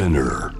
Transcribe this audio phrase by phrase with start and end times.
[0.00, 0.54] Spinner.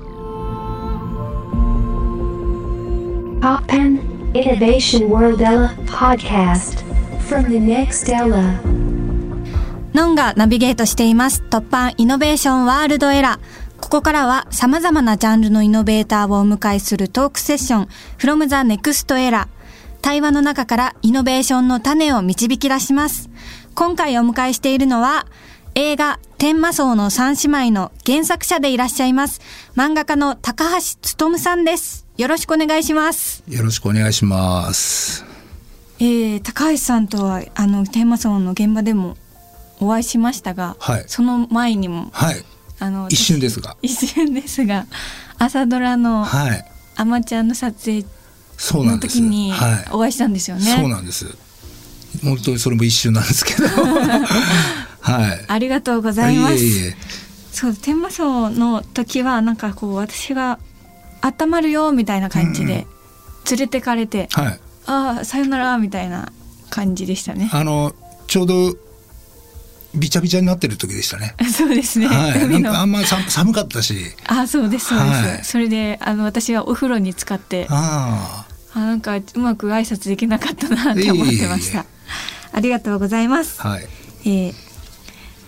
[3.41, 3.99] Poppen
[4.35, 6.85] Innovation World Ella podcast
[7.27, 8.61] from the next Ella.
[9.95, 13.81] ノンがナビゲートしています突破イノベーションワールドエラー。
[13.81, 17.89] ここからは様々なジャンルのイノベーターをお迎えするトークセッション
[18.19, 19.49] from the next era。
[20.03, 23.31] 対話の中からイノベーションの種を導き出します。
[23.75, 25.25] 今回お迎えしているのは
[25.75, 29.41] 映画天魔荘の三姉妹の原作者でいらっしゃいます
[29.77, 32.07] 漫画家の高橋勉さんです。
[32.17, 33.43] よろしくお願いします。
[33.49, 35.25] よろしくお願いします。
[35.99, 39.17] えー、高橋さんとはあの天魔荘の現場でも
[39.81, 42.45] お会いしましたが、はいその前にもはい。
[42.79, 43.77] あの一瞬ですが。
[43.81, 44.87] 一瞬ですが
[45.39, 46.65] 朝ドラのはい。
[46.97, 48.05] アマチュアの撮影
[48.73, 48.99] の。
[48.99, 49.89] 時にはい。
[49.93, 50.63] お会いしたんですよね。
[50.63, 51.27] そうなんです。
[52.25, 53.69] 本当にそれも一瞬なんですけど。
[55.01, 55.45] はい。
[55.47, 56.57] ありがとうございます。
[56.57, 56.97] いえいえ。
[57.53, 60.59] そう天魔荘の時はなんかこう私が
[61.21, 62.87] 温まるよみたいな感じで
[63.51, 64.61] 連れてかれて、はい。
[64.87, 66.33] ああさよならみたいな
[66.71, 67.51] 感じでしたね。
[67.53, 67.93] あの
[68.27, 68.75] ちょうど
[69.95, 71.35] びちゃびちゃになってる時でしたね。
[71.53, 72.07] そうですね。
[72.07, 72.49] はい。
[72.49, 73.97] なんかあんまさ寒かったし。
[74.27, 81.79] あそうですそうです、はいそれであの私はお風呂に浸かってああなんかうまく挨拶できなかったなって思ってました。
[81.81, 81.85] いえいえい
[82.53, 83.59] ありがとうございます。
[83.61, 83.69] あ。
[83.69, 83.89] はい。
[84.25, 84.70] えー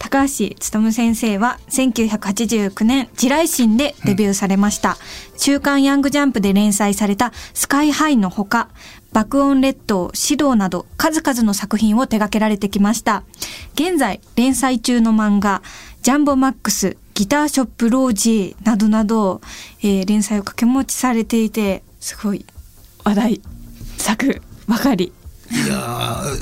[0.03, 4.97] 高橋勉先生は1989年地雷神でデビューされました、
[5.37, 8.69] 週刊ヤングジャンプで連載されたスカイハイのほか
[9.13, 13.23] 爆音列島指導など数々の作品を手掛けられてきました。
[13.75, 15.63] 現在連載中の漫画
[16.03, 19.41] ジャンボマックスギターショップロージーなどなど、
[19.83, 22.45] えー連載を掛け持ちされていてすごい
[23.05, 23.41] 話題
[23.99, 25.13] 作ばかり。
[25.53, 25.77] いや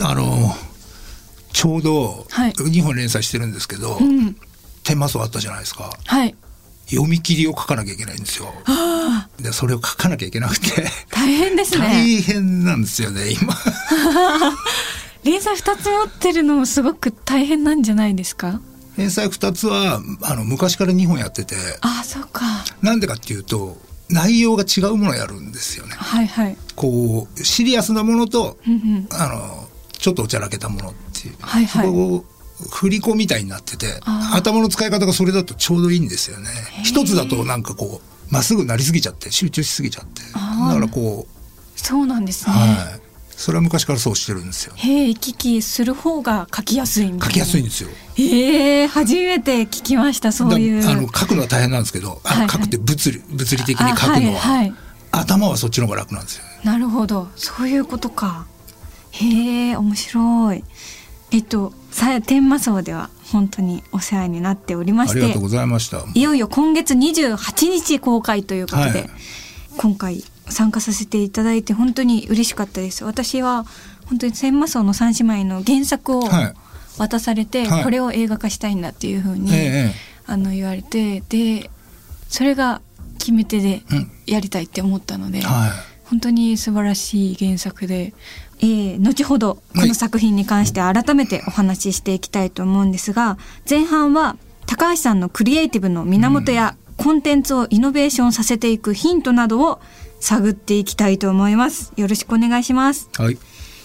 [0.01, 0.70] あの
[1.53, 2.53] ちょうどはい。
[2.53, 4.37] 2本連載してるんですけど、うん。
[4.85, 5.91] 天魔荘あったじゃないですか。
[6.07, 6.35] はい。
[6.91, 8.53] 読み切りを書かなきゃいけないんですよ。
[9.41, 10.89] でそれを書かなきゃいけなくて。
[11.11, 11.87] 大変ですね。
[11.87, 13.55] 大変なんですよね今。
[15.25, 18.61] 連載2つ持ってるのもすごく大変なんじゃないですか？
[18.97, 21.55] 連載2つはあの昔から2本やってて。
[21.81, 22.43] ああそうか。
[22.83, 23.79] なんでかっていうと
[24.09, 25.95] 内容が違うものをやるんですよね。
[25.97, 26.57] はいはい。
[26.75, 29.09] こうシリアスなものとうんうん。
[29.13, 31.87] あのちょっとおちゃらけたものっていう、はいはい。
[31.87, 32.25] そこを
[32.71, 33.87] 振り子みたいになってて
[34.35, 36.49] 頭の使い方がそれだとちょうどいいんですよね。
[36.85, 41.27] 一つだとなんかこうまっすぐなりすぎちゃって集中しすぎちゃってだからこ
[41.75, 44.75] そうなんですね、う、はい、それは昔からそうしてるんですよ。
[44.77, 47.27] へえ行き来する方が書きやすいみたいな。
[47.27, 47.89] 書きやすいんですよ。
[48.19, 50.83] ええ初めて聞きましたそういう。
[50.83, 52.47] だあの書くのは大変なんですけど、あはいはい。
[52.47, 54.75] の書くって物理物理的に書くのは、あはいはい。
[55.13, 56.51] 頭はそっちの方が楽なんですよね。
[56.65, 57.29] なるほど。
[57.37, 58.45] そういうことか。
[59.13, 60.63] へえ面白い
[61.33, 66.05] えっとさ天魔荘では本当にお世話になっておりましてありがとうございました。
[66.15, 69.11] いよいよ今月28日公開ということで、はい。
[69.77, 73.05] 今回参加させていただいて本当に嬉しかったです。
[73.05, 73.65] 私は
[74.07, 76.55] 本当に千魔荘の三姉妹の原作をはい。
[76.99, 77.85] 渡されて、はい。
[77.85, 79.95] これを映画化したいんだっていうふうに、ええ。
[80.27, 81.71] あの言われてで
[82.29, 82.83] それが
[83.19, 84.11] 決め手でうん。
[84.27, 85.71] やりたいって思ったので、はい。
[86.11, 88.13] 本当に素晴らしい原作で、
[88.61, 93.39] えー後ほどこのはい作品に関して改めてお話ししていきたいと思うんですが
[93.69, 99.81] 前半は高橋さんのクリエイティブの源やコンテンツをイノベーションさせていくヒントなどを
[100.21, 101.93] 探っていきたいと思います。
[101.97, 103.09] よろしくお願いします。
[103.17, 103.39] はい。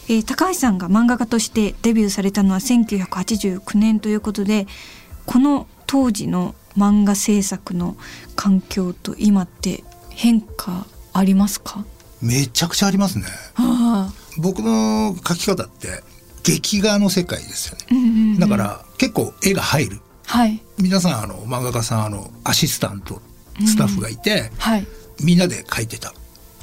[0.10, 4.68] えー高橋さんが漫画家としてデビューされたのは1989年ということで
[5.26, 7.96] この当時の漫画制作の
[8.36, 11.86] 環境と今って変化ありますか？
[12.22, 13.26] めちゃくちゃありますね。
[13.56, 16.04] あ僕の書き方って
[16.44, 17.86] 劇画の世界ですよね。
[17.92, 20.00] あ、うんうんうんだから結構絵が入る。
[20.26, 23.22] はい皆さんあの漫画家さんあのアシスタント
[23.66, 24.88] スタッフがいて、はい
[25.24, 26.14] みんなで書いてた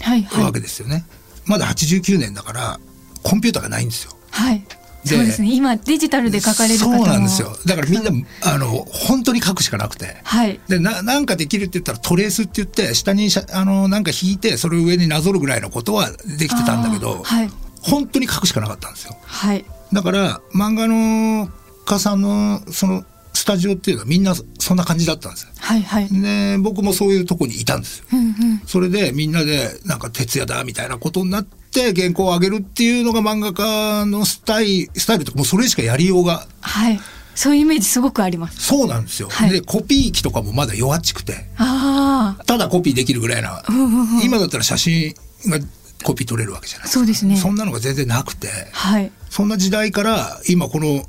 [0.03, 1.05] はいはいわけですよね。
[1.47, 2.81] まだ89年だから
[3.23, 4.12] コンピューターがないんですよ。
[4.31, 4.67] はいで
[5.05, 7.57] そうですね今デジタルで書かれる方もそうなんですよ。
[7.67, 8.11] だからみんな
[8.43, 10.17] あの本当に書くしかなくて。
[10.23, 17.50] はいでななんかできるって言ったらトレースって言って下にしゃあのなんか引いてそれを上になぞるぐらいのことはできてたんだけど、はい
[17.82, 19.17] 本当に書くしかなかったんですよ。
[19.25, 21.50] はいだから漫画の
[21.85, 25.49] 家さんのそのスタジオっていうのはみんなそんな感じだったんですよ。
[25.59, 28.05] はいはいで僕もそういうとこにいたんですよ。
[28.12, 37.01] うんうんそれでみんなでなんか徹夜だみたいなことになって原稿を上げるっていうのが漫画家のスタイスタイルとかもうそれしかやりようがはい。
[37.35, 38.61] そういうイメージすごくあります。
[38.61, 39.29] そうなんですよ。
[39.31, 39.51] はい。
[39.51, 44.23] でコピー機とかもまだ弱っちくてああただコピーできるぐらいな、んうんうん。
[44.23, 45.15] 今だったら写真
[45.47, 45.59] が
[46.05, 47.01] コピー取れるわけじゃないですか。
[47.01, 47.37] そうですね。
[47.37, 49.11] そんなのが全然なくてはい。
[49.31, 51.05] そんな時代から今この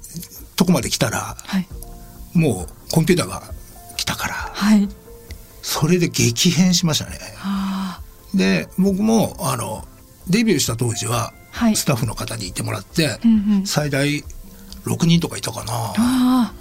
[0.56, 1.68] とこまで来たらはい。
[2.34, 3.44] もうコンピューターが
[3.98, 4.88] 来たからはい。
[5.62, 7.18] それで激変しましたね。
[7.44, 8.00] あ
[8.34, 9.86] で僕もあの
[10.30, 11.76] デビューした当時は、はい。
[11.76, 13.66] スタッフの方にいてもらって、うんうん。
[13.66, 14.24] 最大
[14.86, 15.94] 6人とかいたかな。
[15.98, 16.54] あ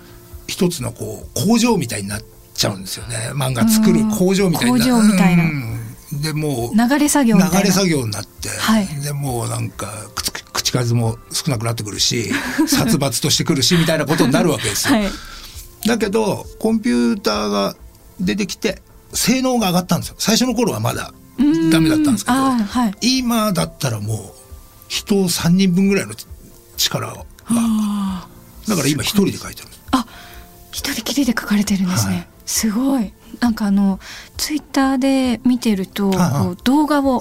[0.46, 2.22] 一つのこう工場みたいになっ
[2.54, 3.30] ちゃうんですよね。
[3.32, 4.72] 漫画作る工場みたいな。
[4.72, 5.44] 工場みたいな。
[5.44, 6.20] うん。
[6.20, 8.86] でもうあ流れ作業流れ作業になって、はい。
[9.02, 12.30] でもうなんか口口数も少なくなってくるし
[12.68, 14.96] 殺伐としてくるしみたいなことになるわけですよ。
[14.96, 15.10] はい。
[15.86, 17.76] だけどコンピューターが
[18.20, 18.82] 出てきて
[19.14, 20.16] 性能が上がったんですよ。
[20.18, 21.12] 最初の頃はまだ。
[21.14, 21.21] うん
[21.70, 23.20] ダメだったんですけどはい。
[23.20, 24.18] 今だったらもう
[24.88, 26.14] 人3人分ぐらいの
[26.76, 28.70] 力があー。
[28.70, 30.06] だから今一人で書いてるあ
[30.70, 32.26] 一人きりで書かれてるんですね、はい。
[32.46, 33.12] すごい。
[33.40, 33.98] なんかあの
[34.36, 37.20] ツイッターで見てると、こう動画を、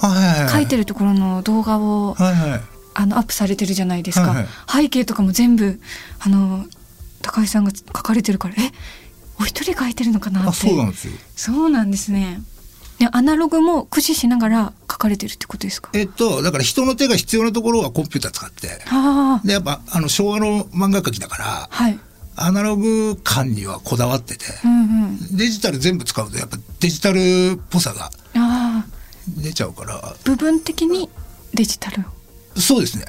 [0.50, 2.16] 書いてるところの動画を、
[2.94, 5.80] あのアップされてるじゃないですか、背景とかも全部
[6.20, 6.66] あの
[7.22, 8.72] 高橋さんが書かれてるからえ
[9.40, 10.48] お一人書いてるのかなって。
[10.50, 11.12] あそうなんですよ。
[11.34, 12.40] そうなんですね
[13.02, 15.90] でアナログも駆使しながら書かれてるってことですか？
[15.92, 18.68] えっとだから人の手が必要なところはコンピューター使って。
[19.44, 21.98] でやっぱあの昭和の漫画描きだからはい。
[22.36, 24.84] アナログ感にはこだわっててうんう
[25.34, 25.36] ん。
[25.36, 27.18] デジタル全部使うとやっぱデジタル
[27.56, 28.12] っぽさが
[29.36, 30.00] 出ちゃうから。
[30.22, 31.10] 部分的に
[31.54, 32.60] デジタルを？
[32.60, 33.04] そうですね。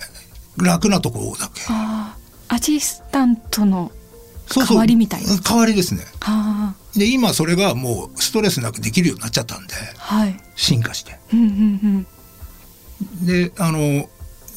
[0.58, 1.62] 楽なところだけ。
[1.70, 2.18] あ
[2.50, 3.92] あアシスタントの
[4.50, 5.38] 代わりみたいな。
[5.38, 6.02] 代わりですね。
[6.22, 10.40] あで今それがもうストレスなくできるようになっちゃったんであはい。
[10.56, 11.18] 進化して。
[11.34, 12.06] うんうん
[13.22, 13.26] うん。
[13.26, 14.08] であの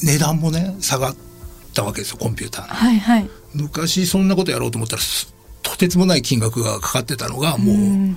[0.02, 1.16] 値段もね下がっ
[1.74, 2.74] たわけですよコンピューターの。
[2.74, 3.30] はいはい。
[3.54, 8.16] 昔そんなことやろうと思ったらすとてつもない金額がかかってたのがもううん。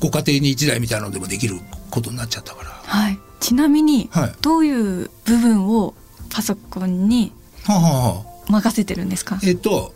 [0.00, 1.56] ご家庭に1台みたいなのでもできる
[1.90, 2.70] ことになっちゃったから。
[2.70, 3.18] はい。
[3.38, 4.34] ちなみに、はい。
[4.42, 4.70] どうい
[5.04, 5.94] う部分を
[6.30, 7.32] パソコンに
[7.64, 8.52] はあはあはあ。
[8.52, 9.38] 任せてるんですか？
[9.44, 9.94] えっと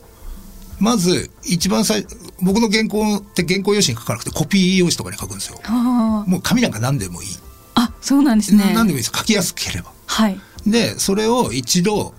[0.84, 2.06] まず一番最
[2.42, 5.58] 僕の原稿って原稿用紙に書かなくてコピー用紙とかに書くんですよ。
[5.64, 7.28] あもう紙なんか何でもいい、
[7.74, 8.72] ああそうなんですね。
[8.74, 9.12] 何でもいいです。
[9.16, 9.92] 書きやすければ。
[10.04, 10.38] はい。
[10.66, 12.12] でそれを一度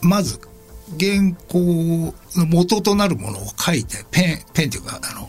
[0.00, 0.40] まず
[0.98, 5.28] 原稿の元となるものを書いてペンペンっていうかあの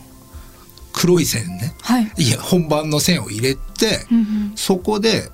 [0.93, 1.75] 黒い線ね。
[1.81, 2.09] はい。
[2.17, 4.53] いや本番の線を入れて、うんうん。
[4.55, 5.29] そこで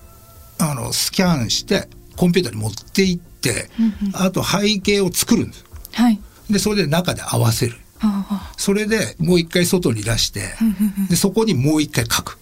[0.58, 4.16] あのスキャンしてコンピューターに持っていって、うんうん。
[4.16, 5.66] あと背景を作るんです。
[5.94, 6.20] はい
[6.52, 7.78] でそれで中で合わせる。
[8.58, 10.42] それでもう一回外に出して
[11.10, 12.38] でそこにもう一回書く。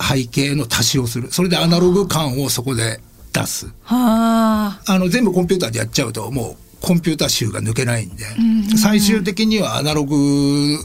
[0.00, 1.30] 背景の足しをする。
[1.32, 3.00] それでアナログ感をそこで
[3.32, 3.66] 出す。
[3.82, 4.92] はあ。
[4.92, 8.78] あの全部コンピューターでやっちゃうともうコンピューター集が抜けないんで、うんうんうん。
[8.78, 10.78] 最終的にはアナログ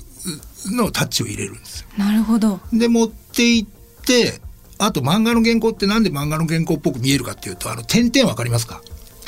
[0.75, 1.87] のタッチを入れるんですよ。
[1.97, 2.59] なるほど。
[2.71, 3.65] で持っていっ
[4.05, 4.39] て
[4.79, 8.81] あと漫画の原稿ってなんで漫画の原稿っぽく見えるかっていうとあの点々わかりますか？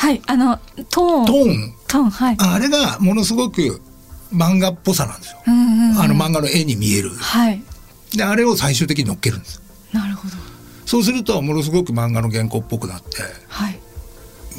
[0.06, 0.60] はいあの
[0.92, 1.26] トーン。
[1.26, 1.74] トーン？
[1.88, 2.38] トーンはい。
[2.40, 3.82] あれがものすごく
[4.32, 5.40] 漫画っぽさなんですよ。
[5.48, 6.00] うんうんうん。
[6.00, 7.10] あの漫画の絵に見える。
[7.10, 7.60] はい。
[8.16, 9.64] であれを最終的に乗っけるんです。
[9.94, 10.36] なるほど。
[10.86, 13.80] そうするとものすごく漫画の原稿っぽくなってはい。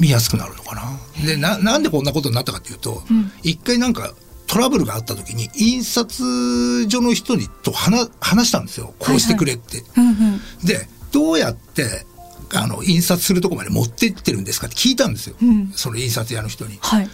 [0.01, 1.25] 見やすくなるのかな。
[1.25, 3.31] でななんでこんなことになったかっていうと、うん。
[3.41, 4.13] 一回なんか
[4.47, 8.93] トラブルがあった時に印刷所の人にと話話したんですよ。
[8.99, 9.81] こうしてくれって。
[9.95, 10.41] うんうん。
[10.65, 12.05] でどうやって
[12.53, 15.71] あの印刷するとこまで持ってってるんですかって聞いたんですよ、うん。
[15.75, 16.77] その印刷屋の人に。
[16.81, 17.09] はい。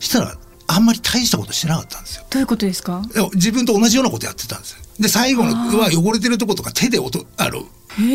[0.00, 0.36] したら
[0.66, 2.24] あんまり大したことしてなかったんですよ。
[2.30, 3.02] どういうことですか？
[3.34, 4.78] 自分と同じようなことやってたんですよ。
[5.00, 7.64] で最後のは汚れてるとことか手で音あの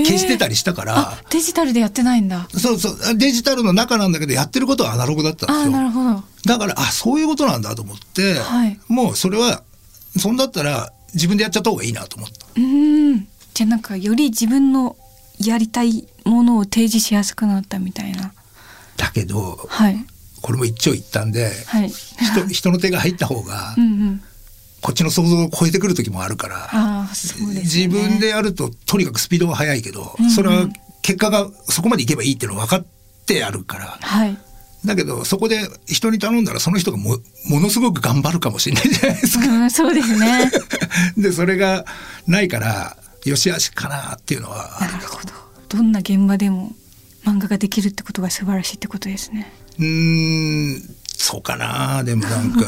[0.05, 0.97] 消してたりしたから。
[0.97, 2.47] あデジタルでやってないんだ。
[2.51, 3.17] そうそう。
[3.17, 5.71] デジタルの中なんだけどやってることはアナログだったんですよ。
[5.71, 6.23] なるほど。
[6.45, 8.79] だからあそういうことなんだと思って、はい。
[8.87, 9.63] もうそれは
[10.17, 12.45] そんだったら自分でやっちゃった方がいいなと思った。
[12.55, 13.27] うーん。
[13.53, 14.95] じゃあなんかより自分の
[15.39, 18.33] やりたいものを提示しやすくなったみたいな。
[18.97, 20.05] だけどはい。
[20.41, 21.89] これも一長一短で、はい。
[21.89, 24.21] 人 人の手が入った方がうんうん。
[24.81, 27.07] こっちの想像を超えてくる時もあるから、
[27.53, 27.61] ね。
[27.61, 30.31] 自分でやるととにかくスピードが速いけど、うんうん。
[30.31, 30.67] それは
[31.01, 32.85] 結果がそこまでいけばいいっていうの分かっ
[33.25, 33.97] てやるから。
[33.99, 34.37] はい。
[34.85, 37.17] だけどそこで人に頼んだらその人がも
[37.49, 39.47] ものすごく頑張るかもしれないじゃないですか。
[39.47, 40.51] うんそうですね。
[41.17, 41.85] でそれが
[42.27, 44.77] ないからよしあしかなっていうのは。
[44.81, 45.33] あなるほど。
[45.67, 46.71] どんな現場でも
[47.25, 49.51] 漫画ができるってことが素晴らしいってことですね。
[49.79, 52.03] うーんそうかな。
[52.03, 52.65] でもなんか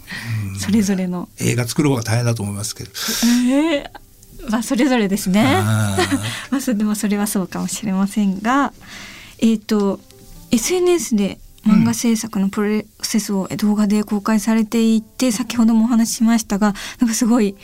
[0.60, 1.28] それぞれの。
[1.38, 2.90] 映画作る方が大変だと思いますけど。
[3.50, 3.90] ええ
[4.50, 5.42] まあそれぞれですね。
[6.50, 8.74] まあそれでもそれはそうかもしれませんが
[9.38, 10.00] えっ、と
[10.50, 17.56] SNS で漫画制作のプロセスを動画で公開されていて、先ほどもお話ししましたがなんかすごい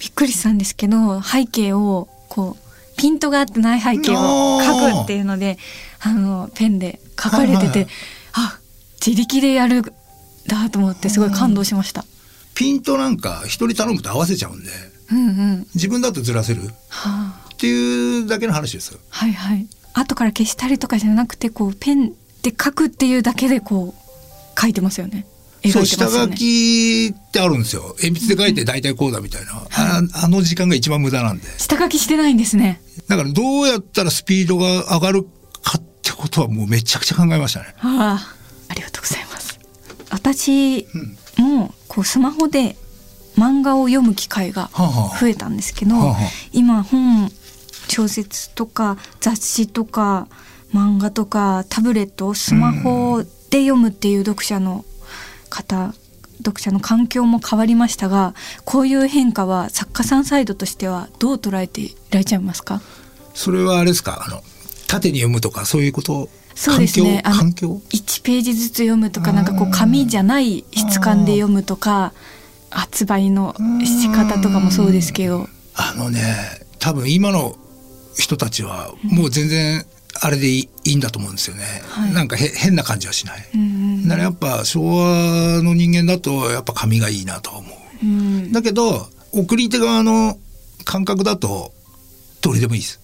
[0.00, 5.58] びっくりしたんですけど背景をこうピントが合ってない背景を描くっていうので
[6.00, 7.86] あのペンで描かれてて、はいはい。
[8.34, 8.60] あ
[9.04, 9.84] 自力でやるん
[10.46, 12.04] だと思ってすごい感動しました。
[12.54, 14.70] ピントなんか人に頼むと合わせちゃうんで
[15.12, 15.66] うんうん。
[15.74, 16.62] 自分だとずらせる？
[16.62, 17.54] っはあ。
[17.56, 19.00] ていうだけの話ですよ。
[19.08, 19.66] はいはい。
[19.94, 22.12] 後から消したりとかじゃなくてこうペン
[22.42, 25.26] で書くっていうだけでこう書いてますよね
[25.72, 27.94] そう下書きってあるんですよ。
[28.02, 31.44] 鉛筆で書いて大体こうだみたいな、ああの時間が一番無駄なんで。
[31.58, 32.80] 下書きしてないんですね。
[33.08, 35.22] だからどうやったらスピードが上がる
[35.62, 37.74] かってことはもうめちゃくちゃ考えましたね。
[37.80, 38.34] ああ
[38.68, 39.58] ありがとうございます。
[40.10, 40.86] 私
[41.36, 42.76] もこうスマホで
[43.36, 44.70] 漫画を読む機会が
[45.20, 46.16] 増えたんですけど、はあはあ。
[46.52, 47.30] 今本
[47.88, 50.28] 小説とか雑誌とか
[50.74, 54.84] 漫画とかタブレットスマホで読むっていう読者の
[55.48, 55.94] 方
[56.38, 62.80] 読者の環境も変わりましたがこういう変化は作家さんサイドとしてはどう捉えていられちゃいますか？
[63.34, 64.24] それはあれですか？
[64.24, 64.40] あの
[64.86, 66.28] 縦に読むとかそういうこと？
[66.54, 67.22] そうですね。
[67.24, 67.68] あの環境？
[67.68, 72.12] 環境1ページずつ読むとかなんかこう紙じゃない質感で読むとか
[72.70, 75.48] 発売の仕方とかもそうですけど。
[75.74, 76.20] あのね
[76.78, 77.56] 多分今の
[78.16, 79.84] 人たちはもう全然
[80.20, 82.12] あれでいいんだと思うんですよね、はい。
[82.12, 87.68] なんかへ変な感じはしない、うだからやっぱ昭和の人間だとやっぱ紙がいいなとは思
[88.02, 88.06] う。
[88.06, 88.52] うん。
[88.52, 90.38] だけど送り手側の
[90.84, 91.72] 感覚だと
[92.40, 93.00] どれでもいいです。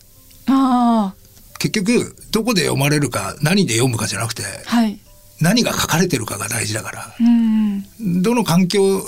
[0.48, 1.14] あ
[1.58, 4.98] 結局どこで読まれるか何で読むかじゃなくてあはい。
[5.40, 7.14] 何が書かれてるかが大事だから。
[7.20, 8.22] うんうん。
[8.22, 9.02] どの環境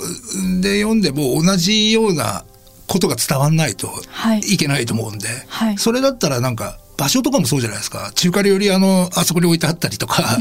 [0.61, 2.45] で読んでも同じような
[2.87, 4.39] ことが伝わんないとはい。
[4.39, 5.77] いけないと思うんで、はい。
[5.77, 8.11] それだったらなんか場所とかもそうじゃないですか。
[8.15, 10.37] 中華料理屋のあそこに置いてあったりとか、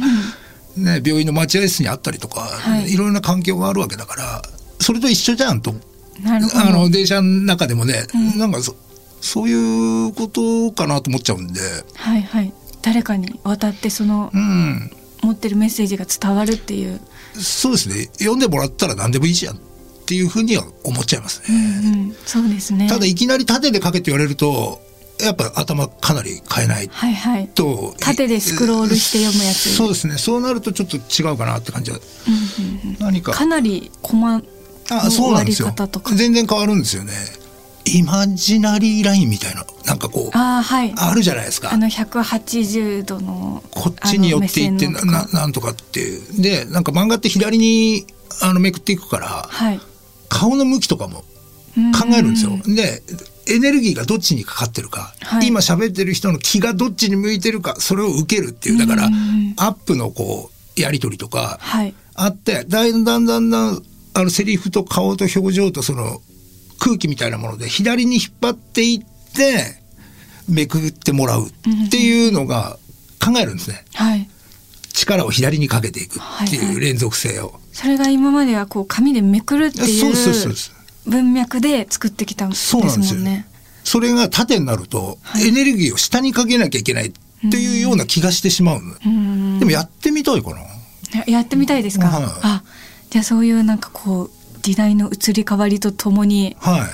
[0.76, 2.92] ね、病院の待合室にあったりとか、はい。
[2.92, 4.42] い、ろんな環境があるわけだから
[4.80, 5.74] それと一緒じゃんと。
[6.22, 6.64] なるほど。
[6.64, 8.38] あの電車の中でもね、うん。
[8.38, 8.74] なんかそ
[9.20, 11.60] そういうことかなと思っちゃうんで、
[11.94, 12.52] はいはい。
[12.82, 14.90] 誰かに渡ってそのうん、
[15.22, 17.00] 持ってるメッセージが伝わるっていう、
[17.34, 18.04] そうですね。
[18.18, 19.58] 読んでもらったら何でもいいじゃんっ
[20.06, 21.58] ていうふうには思っちゃいますうね。
[21.58, 22.88] んうん、そうですね。
[22.88, 24.80] ただいきなり縦で書けって言われると
[25.20, 27.48] やっぱ頭かなり変えないはいはい。
[27.48, 29.74] と縦でスクロールして読むやつ。
[29.74, 30.18] そうですね。
[30.18, 31.98] そうなるとちょっと違うかなって感じは。
[31.98, 32.96] うんうんうん。
[33.00, 33.32] 何か。
[33.32, 34.42] かなりコマ
[34.90, 35.68] あそうなんですよ。
[35.68, 36.14] 割り方とか。
[36.14, 37.12] 全然変わるんですよね。
[37.86, 40.92] イマジナリーラインみたいななんかこうああはい。
[40.96, 41.72] あるじゃないですか。
[41.72, 45.12] あの180度のこっちに寄っていってあの目線のとか。
[45.32, 46.42] ななんとかっていう。
[46.42, 48.06] でなんか漫画って左に
[48.42, 49.80] あのめくっていくからはい。
[50.28, 51.20] 顔の向きとかも
[51.98, 52.58] 考えるんですよ。
[52.66, 53.02] で
[53.48, 55.48] エネルギーがどっちにかかってるか、はい。
[55.48, 58.78] 今喋ってる人の気がどっちに向いてるかそれを受けるっていう。
[58.78, 59.54] だから、うん。
[59.56, 61.94] アップのこうやり取りとかはい。
[62.14, 63.82] あってだんだんだんだん
[64.14, 66.20] あのセリフと顔と表情とその
[66.78, 69.80] 空気みたいなもので左に引っ張っていって
[70.48, 71.50] めくってもらうっ
[71.90, 72.78] ていうのが
[73.24, 73.84] 考えるんですね。
[73.94, 74.28] はい。
[74.92, 76.58] 力を左にかけていくってはいはい。
[76.74, 77.60] いう連続性を。
[77.72, 80.75] それが今まではこう紙でめくるっていそうそうそううそう
[81.06, 83.46] 文脈で作ってきたんですもそうなんですよんね。
[83.84, 87.12] それが縦になると、はいエネルギーを下にかけなきゃいけないっ
[87.50, 88.94] ていうような気がしてしまうの。
[89.04, 90.56] うんでもやってみたいかな。
[91.18, 92.62] ややってみたいですか、はいあ
[93.10, 94.30] じゃあそういうなんかこう
[94.62, 96.86] 時代の移り変わりとともには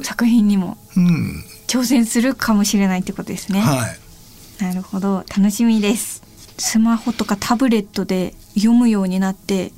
[0.00, 0.04] い。
[0.04, 1.44] 作品にもうん。
[1.66, 4.62] 挑戦するかもしれないってことですね、はい。
[4.62, 6.22] なるほど楽しみです
[6.58, 9.72] スマホとかタブレットで読むようになって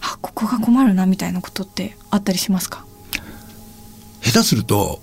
[0.00, 2.84] あここが困るなみたいなことってあったりしますか？
[4.22, 5.00] 下手すると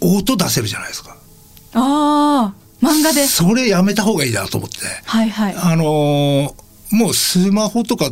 [0.00, 1.16] 音出せるじゃないですか。
[1.74, 4.76] ああ漫画でそれやめた方がいいなと思って。
[5.04, 8.10] はいはいあのーもうスマホとか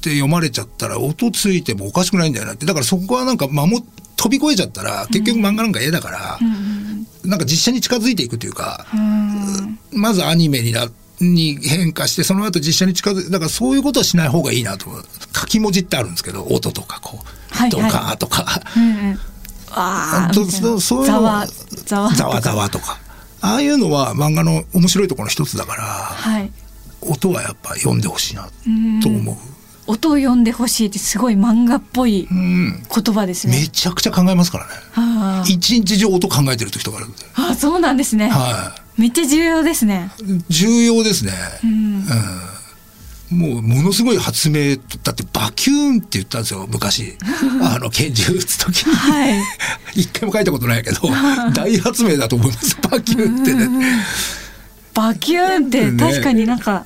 [0.00, 2.66] で読まれちゃったら音ついてもおかしくないんだよなって。
[2.66, 3.82] だからそこはなんか守っ
[4.16, 10.88] 飛び越えちゃったら結局漫画なんか絵だから、うんなんか実写に近づいていくというか、うんうんまずアニメにな
[11.20, 15.04] に変化してその後実写に近づいだからそういうことはしない方がいいなと思う。
[15.34, 17.70] 書き文字ってあるんですけど音とかこう、はいはい。
[17.70, 18.44] ドカーとか。
[18.76, 19.18] うんうん。
[19.70, 21.46] ああとそうそういうのざわ
[21.84, 22.98] ざわざわざわとか。
[23.40, 26.50] ああいうのは漫画の面白いところの一つだからはい。
[27.00, 29.36] 音はやっぱ読んでほしいなうんと思う。
[29.86, 32.82] 音を読んでほしいってすごい漫画っぽいうん。
[32.94, 33.58] 言葉ですね。
[33.58, 35.44] めちゃくちゃ考えますからね。
[35.48, 37.16] 一日中音考えてる時とかあるんで。
[37.34, 40.10] あそうなんですね、はめっちゃ重要ですね。
[40.20, 40.52] い。
[40.52, 41.32] 重要ですね。
[41.62, 41.70] うん。
[41.70, 43.38] うん。
[43.38, 47.16] もうものすごい発明だってバキューンって言ったんですよ昔。
[47.62, 49.42] あの拳銃撃つ時に、はい。
[49.94, 51.00] 一回も書いたことないけど
[51.54, 52.76] 大発明だと思います。
[52.82, 53.68] バキューンってね。
[54.94, 55.98] バキューンってね。
[55.98, 56.84] 確かになんか、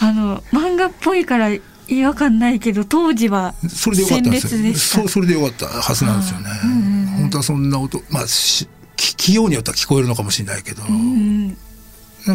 [0.00, 1.50] あの漫画っぽいから
[1.88, 6.50] 違和感ないけど当時はそれでよかったそうそれでよかったはずなんですよね、
[7.18, 8.68] 本当はそんな音まあし
[8.98, 11.56] 聞きようによっては聞こえるのかもしれないけど、うん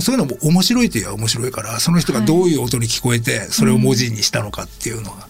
[0.02, 5.28] そういうのも面白いといえば面白いからその人がどういう音に聞こえてそれを文字にしたのかっていうのが、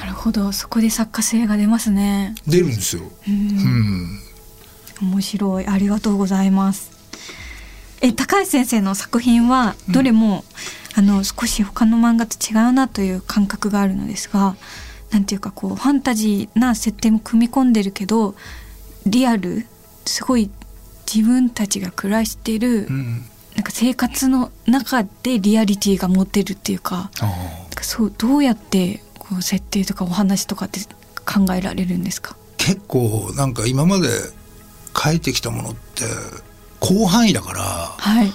[0.00, 0.52] なるほど。
[0.52, 2.34] そこで作家性が出ますね。
[2.46, 3.02] 出るんですよ。
[3.26, 4.20] うん。
[5.00, 5.66] 面白い。
[5.66, 6.90] ありがとうございます。
[8.02, 10.44] え高橋先生の作品はどれも、
[10.96, 14.56] あの少し他の漫画と違うなという感覚があるのですが
[15.10, 18.34] なんていうかこうファンタジーな設定も組み込んでるけど
[19.04, 19.66] リアル
[20.06, 20.50] すごい
[21.12, 23.24] 自分たちが暮らしている、うん。
[23.54, 27.10] なんか生活の中でリアリティが持てるっていうか
[27.82, 30.80] そうどうやってこう設定とかお話とかって
[31.24, 32.36] 考えられるんですか？
[32.58, 34.08] ー結構なんか今まで
[34.96, 36.02] 書いてきたものって
[36.84, 38.32] 広範囲だからはい。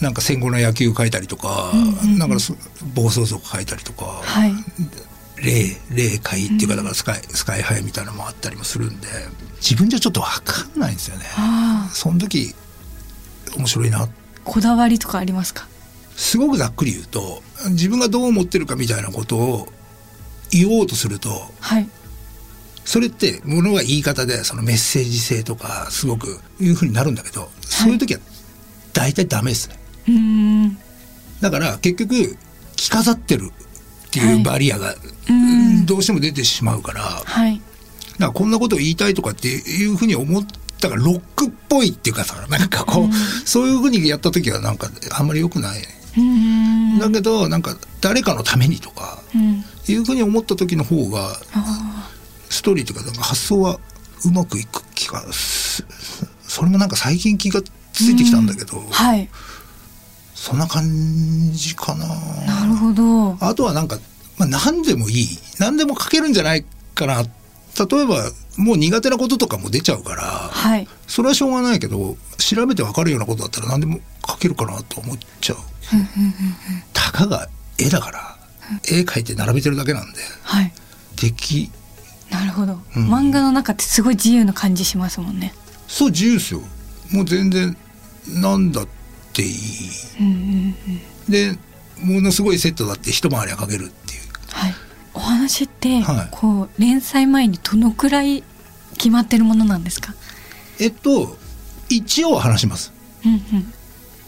[0.00, 2.18] なんか戦後の野球書いたりとか、うんうんうん。
[2.18, 2.54] なんかそ
[2.94, 4.52] 暴走族書いたりとか、はい
[5.36, 9.08] 霊霊界っていうかだからスカイ、スカイハイみたいなのもあったりもするんで
[9.56, 11.24] 自分じゃちょっと分かんないんですよね。
[11.92, 12.54] その時
[13.56, 14.08] 面白いな。
[14.44, 15.66] こだわりとかありますか？
[16.14, 19.68] すごくざっくり言うと自分がどう思ってるかみたいなことを
[20.50, 21.88] 言おうとするとはい。
[22.84, 28.20] それってものが言い方でそのメッセージ性とかすごくいうふうになるんだけどそういう時は
[28.92, 29.78] 大体ダメですね。
[30.08, 30.78] うーん。
[31.40, 32.36] だから結局
[32.76, 33.50] 着飾ってる
[34.20, 34.94] っていうバリアが、
[35.28, 35.86] うん。
[35.86, 37.60] どうしても出てしまうから、だかはい
[38.18, 40.46] らこんなことを言いたいとかっていうふうに思っ
[40.80, 43.14] たからロックっぽいっていうかさなんかこう、
[43.46, 45.82] そういうふうにやった時はなんかあんまり良くない。
[46.98, 49.64] だけどなんか誰かのためにとかうん。
[49.88, 52.10] いうふうに思った時の方があ
[52.48, 53.78] ストーリーとかなんか発想は
[54.24, 55.84] うまくいく気がす
[56.42, 57.60] それもなんか最近気が
[57.92, 59.28] ついてきたんだけど、ーはい
[60.46, 60.84] そんな感
[61.50, 62.06] じかな。
[62.46, 63.36] なるほど。
[63.40, 63.98] あとはなんか、
[64.38, 65.26] まあ、何でもいい。
[65.58, 67.22] 何でも書けるんじゃないかな。
[67.22, 70.86] 例えばもう苦手なこととかも出ちゃうからはい。
[71.08, 75.56] それはしょうがないけど調べてわかるようなことだったら何でも書けるかなと思っちゃう。
[76.92, 78.38] たかが絵だから
[78.88, 80.72] 絵描いて並べてるだけなんではい。
[81.20, 81.70] でき
[82.30, 83.12] なるほど、うん。
[83.12, 85.52] 漫画の中ってすごい自由な感じしますもんね。
[85.88, 86.60] そう自由ですよ。
[87.10, 87.76] もう全然
[88.28, 88.88] 何だっ
[89.36, 89.50] ていい。
[90.20, 90.74] うんうん
[91.28, 91.32] うん。
[91.32, 91.58] で
[92.00, 94.22] ものすごいセットだって一回りは描けるっていう。
[94.50, 94.74] はい。
[95.14, 96.28] お話って、はい。
[96.30, 98.42] こう連載前にどのくらい
[98.96, 100.14] 決まってるものなんですか？
[100.80, 101.36] えっと
[101.88, 102.92] 一応は話します。
[103.24, 103.72] うんうん。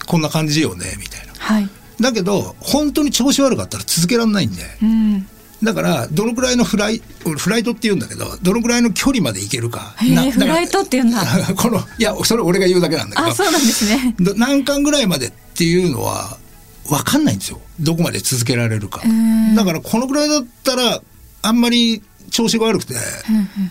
[0.06, 1.32] こんな感じよねみたいな。
[1.38, 1.68] はい。
[2.00, 4.62] だけど本当に調子悪かったら続けられないんで。
[4.82, 5.28] うん
[5.62, 9.94] だからどのくらいのフライ俺フライトって言うんだけどどのくらいの距離まで行けるか。
[9.98, 11.24] フライトって言うんだ。
[11.56, 13.28] このいやそれ俺が言うだけなんだけど。
[13.28, 14.14] あそうなんですね。
[14.20, 16.36] ど何巻ぐらいまでっていうのは
[16.86, 17.60] 分かんないんですよ。
[17.80, 19.02] どこまで続けられるか。
[19.04, 21.02] うんだからこのくらいだったら
[21.42, 22.94] あんまり調子が悪くて、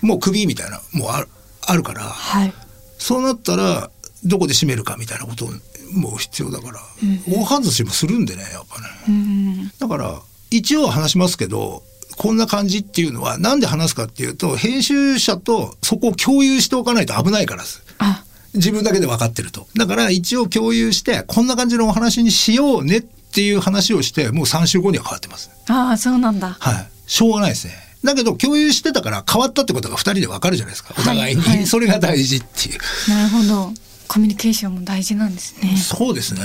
[0.02, 1.30] もうクビみたいなもうある
[1.62, 2.04] あるから。
[2.04, 2.54] はい。
[2.98, 3.90] そうなったら
[4.26, 5.48] どこで締めるかみたいなこと
[5.94, 6.82] もう必要だから、
[7.28, 8.88] 大外しもするんでねやっぱね。
[9.08, 9.72] うん。
[9.80, 11.84] だから一応話しますけど
[12.18, 17.84] こんな感じっていうのはなんで話すかっていうと編集者とそこを共有しておかないと危ないからです。
[18.00, 18.24] あ。
[18.54, 19.68] 自分だけで分かってると。
[19.76, 25.52] だから一応共有してこんな感じのお話にしようねっていう話をしてもう3週後には変わってます。
[25.70, 26.58] ああそうなんだ。
[26.60, 26.88] はい。
[27.06, 27.74] しょうがないですね。
[28.04, 30.96] だけど共有してたから変わったってことが2人で分かるじゃないですか。
[30.98, 31.66] お互いに、はいはい。
[31.68, 32.80] それが大事っていう。
[33.10, 33.74] なるほど。
[34.08, 35.76] コミュニケーションも大事なんですね。
[35.78, 36.42] そうですね。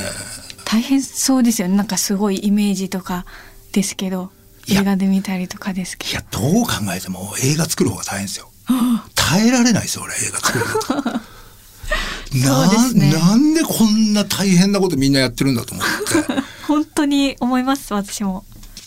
[0.65, 1.77] 大変そうですよね。
[1.77, 3.25] なんかすごいイメージとか
[3.73, 4.31] ですけど
[4.69, 6.11] 映画で見たりとかですけど。
[6.13, 8.49] いやどう考えても映画作る方が大変ですよ。
[9.15, 11.21] 耐えられないですよ俺映画作るの。
[12.33, 13.13] そうですね。
[13.13, 16.43] ななんでこんな大変なことみんなやってるんだと思って。
[16.67, 18.45] 本当に思います私も。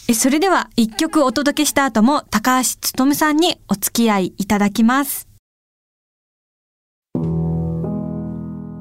[0.08, 5.28] えそれでは一曲お届けした後も高橋勉さんにお付き合いいただきます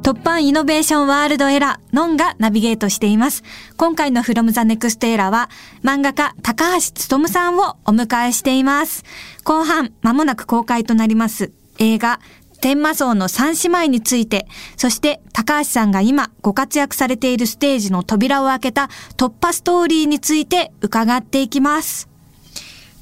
[0.04, 3.42] 突破イノベーションワールドエラー、ノンがナビゲートしています。
[3.78, 5.48] 今回の From the Next Era は、
[5.82, 9.02] 漫画家高橋勉さんをお迎えしています。
[9.44, 12.20] 後半、間もなく公開となります映画、
[12.60, 22.13] 天魔荘の三姉妹について、そして高橋さんが今ご活躍されているステージの扉を開けた突破ストーリーについて伺っていきます。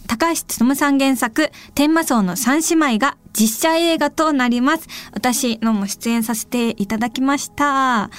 [0.06, 4.86] 高橋勉さん原作、天魔荘の三姉妹が実写映画となります。
[5.12, 8.10] 私のも出演させていただきました。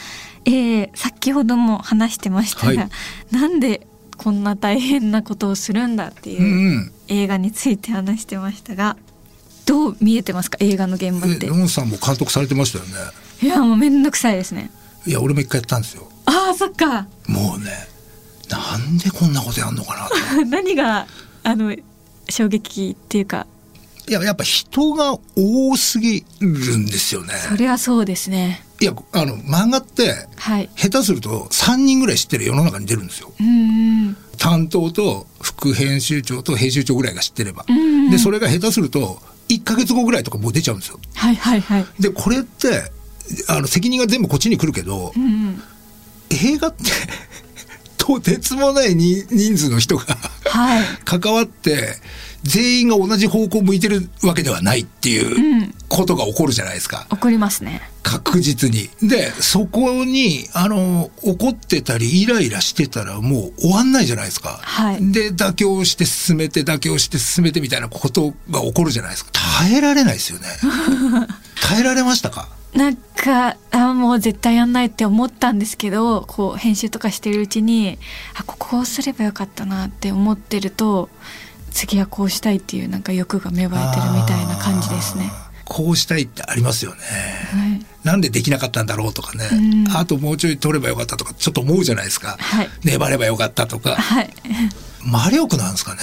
[0.45, 2.89] えー、先ほども話してましたが、はい
[3.31, 8.95] なんでこんな大変なことをするんだっていう映画について話してましたが、
[9.65, 10.57] どう見えてますか？
[10.61, 11.47] 映画の現場って。
[11.47, 12.91] えノンさんも監督されてましたよね
[13.41, 14.69] いや、もうめんどくさいですね。
[15.05, 17.07] いや俺も一回やったんですよああ、そっか。
[17.27, 17.71] もうね
[18.49, 21.07] なんでこんなことやんのかなと 何が、
[21.43, 21.75] あの、
[22.29, 23.47] 衝撃っていうか、
[24.07, 28.61] いややっぱ人が多すぎるんですよねそりゃそうですね。
[28.81, 30.69] いやあの漫画ってはい。
[30.75, 33.31] 下手すると3人ぐらい知ってる世の中に出るんですよ。
[34.37, 37.65] 担当と副編集長と編集長ぐらいが知ってれば、
[38.11, 41.85] でそれが下手すると1ヶ月後ぐらいとかもう出ちゃうんですよはいはいはい。
[41.97, 42.91] でこれって
[43.47, 45.63] あの責任が全部こっちに来るけど、うんうん。
[46.29, 46.83] 映画って
[48.05, 50.03] とてつもないに人数の人が
[50.45, 50.83] はい。
[51.05, 51.95] 関わって
[52.43, 57.05] 全員が同じ方向を向いてるわけではないっていううんことが起こるじゃないですか。
[57.09, 57.81] 怒りますね。
[58.01, 58.89] 確実に。
[59.07, 64.59] で、そこに、あの、怒ってたり、イライラしてたらもう終わんないじゃないですか。
[64.61, 69.31] はいで、妥協して進めて、妥協して進めてみたいなことが起こるじゃないですか。
[69.61, 70.47] 耐えられないですよね。
[71.61, 72.49] 耐えられましたか？
[72.75, 77.99] なんかあもう絶対やんないって思ったんですけどこう編集とかしてるうちに
[78.35, 81.09] あここうすればよかったなって思ってると
[81.71, 85.31] 次はこうしたいっていうなんか欲が芽生えてるみたいな感じですね。
[85.65, 86.97] こうしたいってありますよね。
[87.01, 89.47] はい、なんでできなかったんだろうとかね、
[89.87, 89.97] うん。
[89.97, 92.69] あともうちょい取ればよかったとかちょっと思うじゃないですか、はい。
[92.83, 93.95] 粘ればよかったとか。
[93.95, 94.33] はい、
[95.05, 96.01] 魔力なんですかね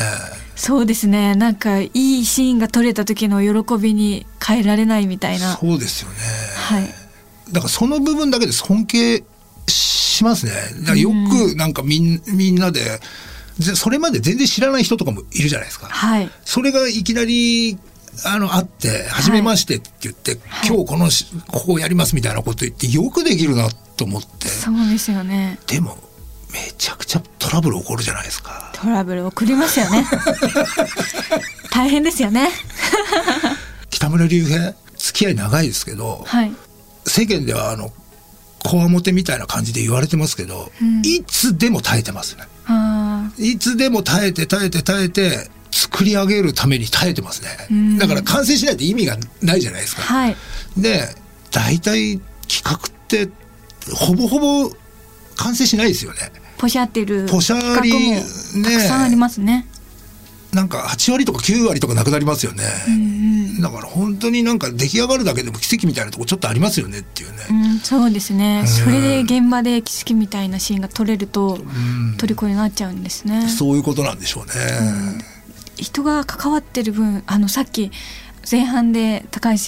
[0.57, 5.57] そうですねなんかいいシーンが撮れた時の喜びに変えられないみたいな。
[5.57, 6.17] そうですよね、
[6.57, 7.01] はい
[7.53, 9.25] だからその部分だけで尊敬
[9.67, 10.53] しますね
[10.87, 13.01] だよくなんかみんみんなで
[13.61, 17.79] それまで全然知らない人とかもいるじゃないですかはいそれがいきなり
[18.25, 25.99] あの会って「初めまして」って言って、はい今日このしここをやりますみたいなこと言ってよくできるなと思ってそうですよねでも
[26.53, 28.70] めちゃくちゃトラブル起こるじゃないですか。
[28.83, 30.07] トラブル送りますよね。
[31.71, 32.49] 大変ですよね。
[33.91, 36.53] 北村隆平付き合い長いですけど、はい。
[37.07, 37.93] 世間ではあの
[38.63, 41.01] こわもてみたいな感じで言われてますけど、うん。
[41.05, 42.45] いつでも耐えてますね。
[42.67, 47.99] あいつでも耐えて耐えて耐えて作り上げるために耐えてますね、うん。
[47.99, 50.37] だから完成しないと意味がないじゃないですか、ーはい。
[50.77, 51.15] で
[51.51, 53.29] 大体企画って
[53.93, 54.73] ほぼほぼ
[55.37, 58.15] 完成しないですよねポシャってるポシャ企リ
[58.63, 59.67] たくさんありますね。
[60.53, 68.67] なんか8割とか9割とかなくなりますよね、うんだから本当になんか出来上がるだけでも奇跡みたいなとこちょっとありますよねっていうね、うん、うん、そうですね、うん。
[68.67, 72.17] それで現場で奇跡みたいなシーンが撮れるとうん。
[72.17, 73.49] 虜になっちゃうんですね。
[73.49, 74.53] そういうことなんでしょうね、
[75.77, 77.91] 人が関わってる分あのさっき
[78.51, 79.59] 前半で高橋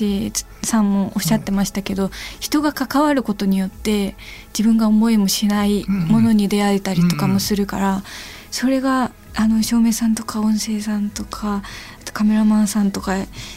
[0.65, 4.15] さんもおっしゃってましたけど、人が関わることによって
[4.57, 8.03] 自分が思いもしないものに出会えたりとかもするから、
[8.51, 11.63] それがあの照明さんとか音声さんとか
[12.01, 13.15] あとカメラマンさんとか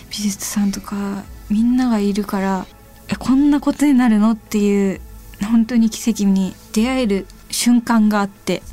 [0.09, 2.65] 美術さんとかみんながいるから
[3.09, 5.01] えこんなことになるのっていう
[5.43, 8.63] 本当に奇跡に出会える瞬間があって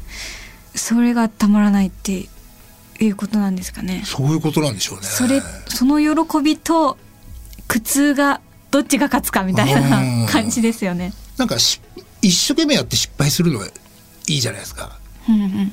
[0.75, 2.29] それがたまらないって
[3.01, 4.03] いうことなんですかね。
[4.07, 5.05] そういうことなんでしょうね。
[5.05, 6.97] それその喜びと
[7.72, 9.90] 苦痛がどっちが勝つかみたいうん
[10.24, 11.14] な感じですよね。
[11.38, 11.80] なんかし
[12.20, 13.70] 一生懸命やって失敗するのがい
[14.26, 15.72] いじゃないですか、ね、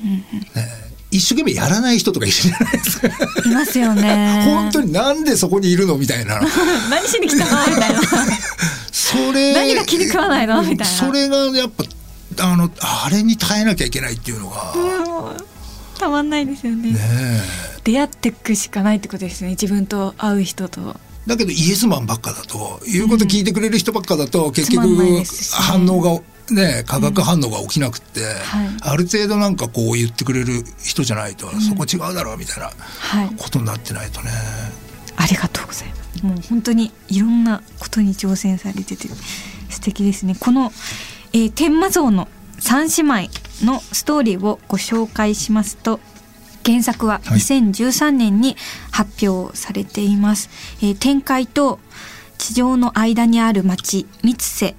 [1.10, 3.08] 一生懸命やらない人とかいるじゃないですか
[3.44, 4.42] いますよね。
[4.48, 6.40] 本当になんでそこにいるのみたいな
[6.88, 8.00] 何しに来たのみたいな。
[8.90, 11.84] それ何が気に食わないのみたいなそれがやっぱ
[12.46, 14.72] あのあれに耐えなきゃいけないっていうのが、
[15.98, 16.92] たまんないですよね。
[16.92, 16.98] ね
[17.84, 19.50] 出会っていくしかないってことですね。
[19.50, 20.98] 自分と会う人と。
[21.30, 24.84] だけどイエスマンばっかだと言うこと聞いてくれる人ばっかだと、結局
[25.52, 26.20] 反応が
[26.52, 33.30] ね化学反応が起きなくって、はいある程度なんかこう言ってくれる人じゃないと、そこ違うだろうみたいなはい。
[33.36, 34.30] ことになってないとね。
[35.16, 36.26] ありがとうございます。
[36.26, 39.08] もう本当にいろんなことに挑戦されてて
[39.68, 40.34] 素敵ですね。
[40.38, 40.72] この、
[41.32, 42.26] えー天魔像の
[42.58, 43.12] 三姉妹
[43.64, 46.00] のストーリーをご紹介しますと
[46.64, 47.38] 原作ははい。
[47.38, 48.56] 2013年に
[48.90, 50.50] 発表されています。
[50.82, 51.78] えー天界と
[52.38, 54.74] 地上の間にある町三瀬。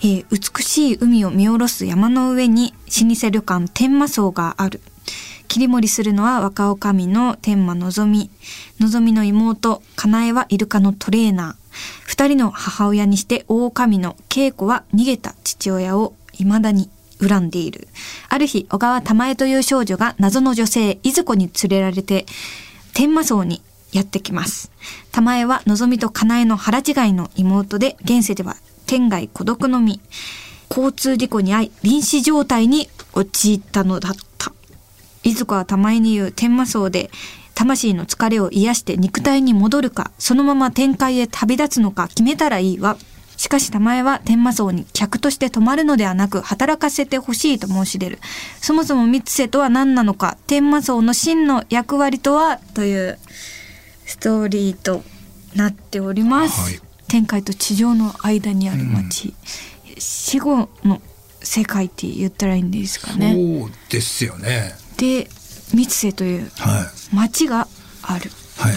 [0.00, 4.80] えー美しい海を見下ろす山の上に老舗旅館天満荘がある。
[5.48, 8.30] 切り盛りするのは若女将の天満のぞみ。
[8.80, 11.62] のぞみの妹かなえはイルカのトレーナー。
[12.06, 16.88] 二人の母親にして大女将の恵子は逃げた父親を未だに
[17.26, 17.88] 恨んでいる
[18.28, 22.26] ある日小川玉江という少女が謎の女性いずこに連れられて
[22.92, 24.70] 天満荘にやってきます。
[25.12, 28.56] 玉江は望みとかなえの腹違いの妹で、現世では
[28.86, 30.00] 天涯孤独の身。
[30.70, 34.52] 交通事故に遭い、臨死状態に陥ったのだった。
[35.22, 37.10] いずこは玉江に言う天魔荘で、
[37.54, 42.96] 魂の疲れを癒して肉体に戻るか、そのまま天界へ旅立つのか決めたらいいわ。
[43.42, 48.20] しかし玉江は天魔荘に客として泊まるのではなく働かせてほしいと申し出る。
[48.60, 53.18] そもそも三瀬とは何なのか、天魔荘の真の役割とはという
[54.06, 55.02] ストーリーと
[55.56, 56.60] なっております。
[56.60, 59.34] はい天界と地上の間にある町、
[59.98, 61.02] 死後の
[61.42, 63.34] 世界って言ったらいいんですかね。
[63.34, 64.72] そうですよね。
[64.96, 65.28] でで
[65.74, 67.66] 三瀬というはい町が
[68.02, 68.76] あるはい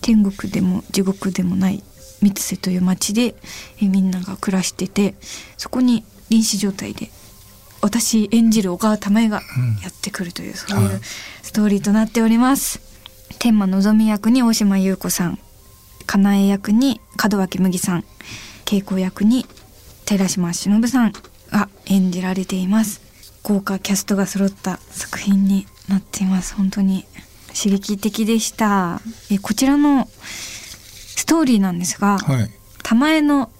[0.00, 1.82] 天国でも地獄でもない
[2.22, 3.34] 三瀬という町で
[3.80, 5.14] えみんなが暮らしてて
[5.58, 7.10] そこに臨死状態で
[7.82, 9.42] 私演じる小川玉恵が
[9.82, 11.00] やってくるという、そういう
[11.42, 12.80] ストーリーとなっております。
[13.40, 15.38] 天満のぞみ役に大島優子さん
[16.06, 18.04] かなえ役に門脇麦さん
[18.64, 19.46] 稽古役に
[20.04, 21.12] 寺島しのぶさん
[21.50, 23.02] が演じられています。
[23.42, 26.54] 豪華キャストが揃った作品になっています。
[26.54, 27.04] 本当に
[27.48, 29.00] 刺激的でした。
[29.28, 30.61] えこちらのス
[31.32, 32.50] トーリーなんですが、はい。
[32.82, 33.50] 玉江の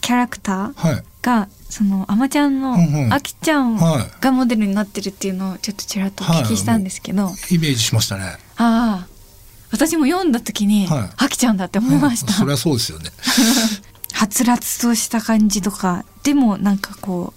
[0.00, 1.04] キャラクターはい。
[1.22, 2.76] がそのあまちゃんの
[3.12, 8.26] あきちゃんはがモデルになってるっていうのをちょっとちらっとお聞きしたんですけど、イメージしましたね。
[8.58, 9.06] ああ。
[9.72, 11.10] 私も読んだ時に、はい。
[11.16, 13.10] あきちゃんだって思いました、そりゃそうですよね。
[14.14, 16.04] はつらつとした感じとか。
[16.22, 17.34] でもなんかこ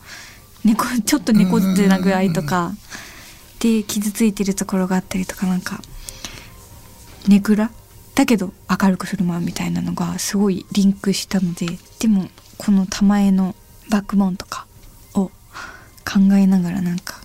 [0.63, 2.73] う猫ちょっと猫ってな具合とか
[3.59, 5.81] で傷ついてるところがあったりとかなんか
[7.27, 7.71] ネクラ
[8.19, 11.67] だけど明るく振る舞うみたいなのがすごいリンクしたので
[11.99, 12.27] でも
[12.57, 13.55] この玉江の
[13.89, 14.67] バックボーンとか
[15.13, 15.31] を
[16.03, 17.21] 考えながらなんか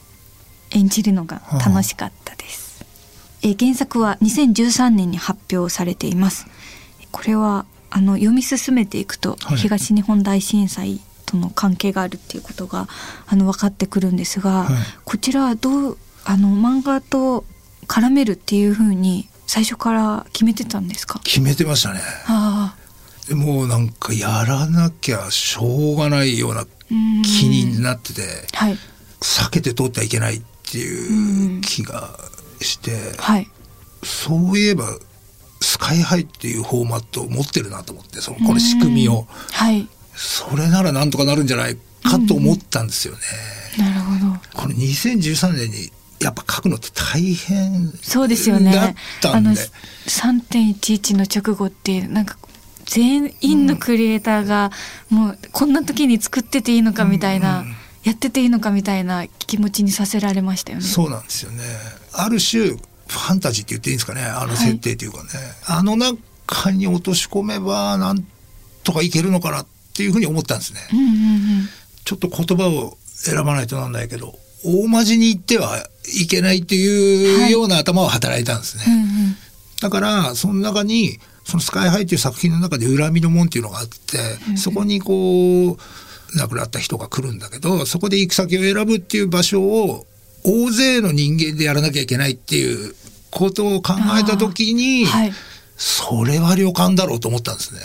[0.70, 2.85] 演じるのが楽しかったです。
[3.42, 6.46] えー原作は2013年に発表されています。
[7.11, 12.87] これはあの読み進めていくと、はい東日本大震災との関係があるっていうことが
[13.26, 17.44] あの分かってくるんですが、はいこちらはどうあの漫画と
[17.88, 21.20] 絡めるっていう風に最初から決めてたんですか？
[21.24, 22.00] 決めてましたね。
[23.35, 28.78] もうなんかやらなきゃしょうがないような気になっててはい。
[29.20, 32.18] 避けて通ってはいけないっていう気が
[32.61, 33.48] してはい。
[34.02, 34.85] そういえば
[35.62, 39.26] スカイハイっていうフォーマットを持ってるなと思ってそのこれ仕組みを。
[39.52, 39.88] はい。
[40.14, 43.20] それならなんとかなるんじゃないかと思ったんですよね。
[43.78, 44.62] なるほど。
[44.62, 48.72] これ2013年にやっぱ書くのって大変そうですよね。
[48.72, 49.61] だったあのんで
[50.07, 52.37] 3.11の直後ってなんか
[52.87, 54.70] 全員のクリエイターが
[55.11, 60.85] もうこんな時に作ってていいのかみたいな、うんやってていいのかみたいな気持ちにさせられましたよね。
[60.85, 61.64] そうなんですよね。
[62.12, 65.31] ある種ファンタジーって言っていいんですかねあのはい設定っていうかね、
[65.66, 68.27] あの中に落とし込めばなん
[68.85, 70.81] とかいけるのかなっていうふうに思ったんですね。
[70.92, 71.68] うんうんうん。
[72.05, 78.85] ちょっと言葉を選ばないとなんないけど大まじに言ってはいけないっていうような頭は働いたんですね。
[78.87, 78.97] うんう
[79.31, 79.37] ん
[79.81, 84.19] だからその中にその「スカイハイ」っていう作品の中で恨みの門っていうのがあって
[84.57, 90.07] そこにこう亡くなった人が来るんだけどそこで行く先を選ぶっていう場所を
[90.43, 92.95] 大勢の人間でやらなきゃいけないっていう
[93.31, 95.33] ことを考えた時に、はい。
[95.77, 97.81] それは旅館だろうと思ったんですね。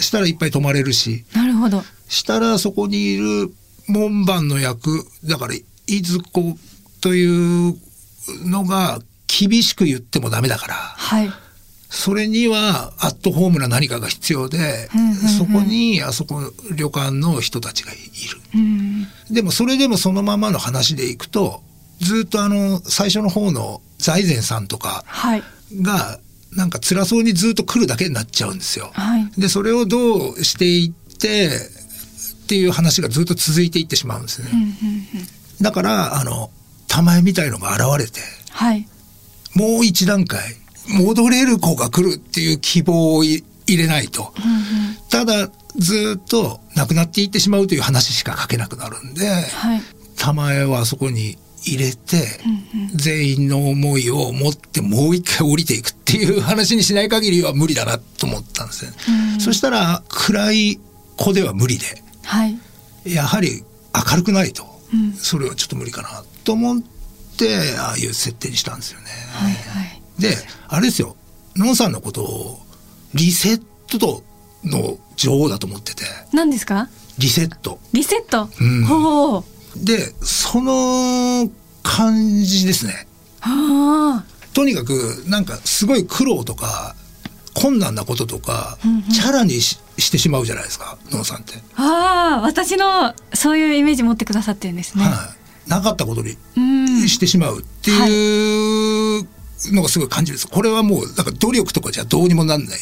[0.00, 1.82] したらいっぱい泊まれるしなるほど。
[2.08, 3.52] したらそこにいる
[3.88, 6.56] 門番の役だからいずこ
[7.02, 7.76] という
[8.44, 10.74] のが厳しく言ってもダメだから。
[10.74, 11.30] はい。
[11.90, 16.40] それにはアットホームな何かが必要で、うんうんうんそこにあそこ
[16.74, 18.00] 旅館の人たちがいる。
[18.54, 19.06] うん。
[19.34, 21.62] でもそれでもそのままの話でいくと
[22.00, 25.42] ずっとあの最初の方の財前さんとかはい。
[25.82, 26.18] が
[26.54, 28.90] なんか辛そうにずっと来るだけになっちゃうんですよ。
[28.94, 29.30] はい。
[29.38, 34.50] でそれをどうしていってっていう話がずっと続いていってしまうんですね。
[34.52, 34.72] うんうんうん。
[35.60, 36.50] だからあの
[36.92, 38.86] 玉江みたいのが現れてはい。
[39.54, 40.42] もう一段階
[40.88, 44.34] 戻れる子が来るっていう希望をい入れないと。
[44.36, 44.60] うんうん。
[45.08, 49.80] ただずっと亡くなっていってしまうという話しか書けなくなるんではい。
[50.18, 52.26] 玉江はあそこに入れて、
[52.74, 52.88] うんうん。
[52.96, 58.92] 全員の思いを持ってもう一回降りていくっていう話にしない限りは無理だなと思ったんですね。
[59.34, 60.80] うんそしたら暗い
[61.16, 61.86] 子では無理で
[62.24, 62.58] はい。
[63.06, 63.64] やはり
[64.10, 66.80] 明るくないと、うんそれはちょっと無理かなと思っ
[67.36, 69.06] てああいう設定にしたんですよね。
[69.32, 70.02] はいはい。
[70.18, 70.36] で
[70.68, 71.16] あれですよ
[71.56, 72.60] のんさんのことを
[73.14, 73.62] リセッ
[73.98, 74.22] ト
[74.64, 76.88] の女王だと思ってて何ですか？
[77.18, 77.78] リセット。
[77.92, 78.48] リセット？
[78.60, 79.44] うんほう。
[79.84, 81.50] でその
[81.82, 83.06] 感じですね
[83.40, 84.54] はあ。
[84.54, 86.94] とにかくなんかすごい苦労とか
[87.54, 95.04] 困難なこととか、うんうんチャラにししてしまうじゃないですかのんさんって、ああ、私のそういうイメージ持ってくださってるんですね。
[95.04, 95.12] はい、
[95.66, 97.08] なかったことにうん。
[97.08, 99.26] してしまうっていう
[99.72, 102.78] のがすごい感じですこれはもうなんか努力とかじゃどうにもなんない。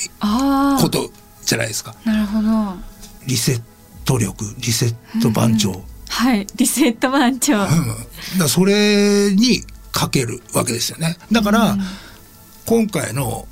[0.81, 1.11] こと
[1.45, 2.49] じゃないですかなるほど。
[3.27, 3.63] リセッ
[4.05, 6.47] ト力リセット番長、はい。
[6.57, 7.55] リセット番長。
[7.55, 7.67] う
[8.37, 9.63] ん、だそれに
[9.93, 11.77] かけるわけですよねだから、
[12.67, 13.47] 今回の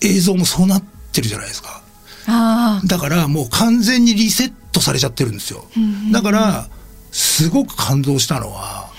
[0.00, 0.82] 映像もそうなっ
[1.12, 1.82] てるじゃないですか
[2.26, 2.86] ああ。
[2.86, 5.64] だからもう完全にリセットされちゃってるんですよ、
[6.12, 6.68] だから
[7.12, 8.90] すごく感動したのは、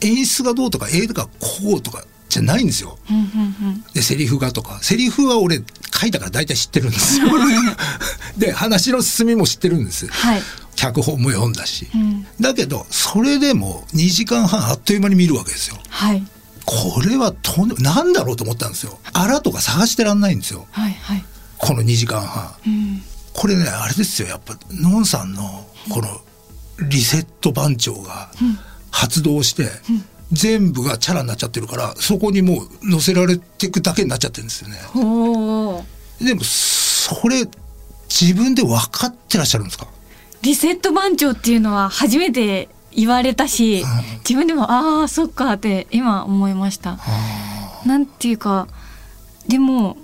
[0.00, 2.98] 演出がどうとか映画がこうとかじゃないんですよ。
[3.10, 3.26] うんうんう
[3.72, 7.26] んでセリフがとかセリフは俺書いたから大体知ってるんですよ。
[8.38, 10.06] で話の進みも知ってるんです。
[10.08, 10.42] はい
[10.76, 11.88] 脚本も読んだし。
[11.94, 15.78] うんだけどそれでも2時間半あっという間に見るわけですよ。
[15.88, 16.24] はい
[16.64, 18.98] これはとんでなんだろうと思ったんですよ。
[19.12, 20.66] あらとか探してらんないんですよ。
[20.70, 21.24] はいはい
[21.58, 22.54] この2時間半。
[22.66, 26.20] うんこれねあれですよやっぱのんさんのこの
[26.88, 28.30] リセット番長が
[28.90, 29.68] 発動して、
[30.32, 34.76] 全部がチャラになっちゃってるからそこにもう乗せられていくだけになっちゃってるんですよね。
[36.20, 37.48] でもそれ
[38.08, 39.86] 自分で分かってらっしゃるんですか？
[40.42, 43.84] リセット番長っていうのは初めて言われたし、ん。
[44.18, 46.98] 自分でもああそっかって今思いました。
[47.84, 48.68] なんていうか
[49.48, 49.96] でも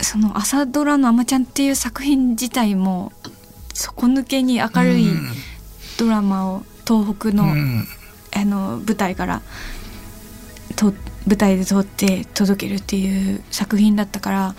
[0.00, 3.12] その朝ドラの「あまちゃん」っていう作品自体も
[3.74, 5.28] 底抜けに明るいうん
[5.98, 7.86] ドラマを東北の,、うん。
[8.34, 9.42] あの舞台から
[10.76, 10.94] と
[11.26, 14.54] 舞台で撮って届けるっていう作品だったから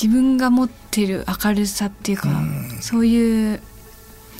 [0.00, 2.78] 自分が持ってる明るさっていうか、うん。
[2.80, 3.60] そういう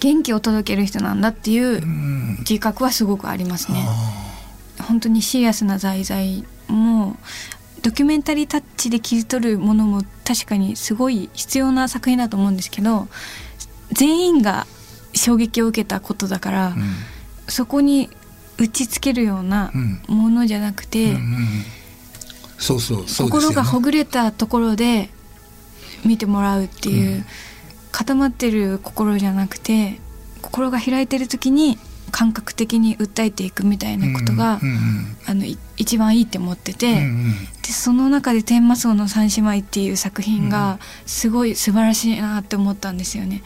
[0.00, 2.36] 元気を届ける人なんだっていううん。
[2.40, 3.84] 自覚はすごくありますね。
[3.86, 4.24] あ
[4.82, 7.16] 本当にシリアスな題材も
[7.82, 13.08] ドキュメンタリータッチで切り取るものも確かにすごい必要な作品だと思うんですけど
[13.92, 14.66] 全員が
[15.14, 16.82] 衝撃を受けたことだから、ーうん。
[17.48, 18.08] そこに
[18.58, 20.02] 打ちつけるようなうん。
[20.08, 21.16] ものじゃなくて、
[22.58, 25.10] 心がほぐれたところで
[26.04, 27.24] 見てもらうっていう、うん。
[27.94, 30.00] 固まってる心じゃなくて
[30.42, 31.78] 心が開いてる時に
[32.10, 43.42] 感覚的に訴えていくみたいなことが、うんうんあのい一番いいって思ってて、うんうんでその中で「天魔荘の三姉妹」っていう作品がすごい素晴らしいなって思ったんですよね。